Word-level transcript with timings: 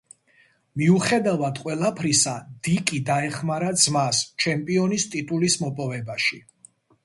მიუხედავად 0.81 1.61
ყველაფრისა, 1.65 2.33
დიკი 2.69 3.03
დაეხმარა 3.11 3.69
ძმას 3.85 4.25
ჩემპიონის 4.47 5.09
ტიტულის 5.15 5.63
მოპოვებაში. 5.69 6.45